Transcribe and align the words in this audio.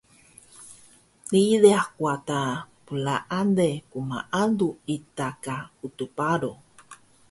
ririh 1.31 1.85
wada 2.03 2.41
plaale 2.85 3.69
gmaalu 3.91 4.69
ita 4.95 5.27
ka 5.43 5.57
Utux 5.85 6.09
Baro 6.17 6.53